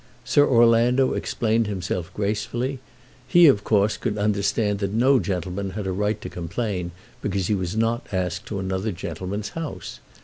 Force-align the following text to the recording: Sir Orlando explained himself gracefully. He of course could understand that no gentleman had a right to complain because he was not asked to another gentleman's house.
Sir 0.25 0.43
Orlando 0.47 1.13
explained 1.13 1.67
himself 1.67 2.11
gracefully. 2.15 2.79
He 3.27 3.45
of 3.45 3.63
course 3.63 3.97
could 3.97 4.17
understand 4.17 4.79
that 4.79 4.91
no 4.93 5.19
gentleman 5.19 5.69
had 5.77 5.85
a 5.85 5.91
right 5.91 6.19
to 6.21 6.27
complain 6.27 6.89
because 7.21 7.45
he 7.49 7.53
was 7.53 7.77
not 7.77 8.07
asked 8.11 8.47
to 8.47 8.57
another 8.57 8.91
gentleman's 8.91 9.49
house. 9.49 9.99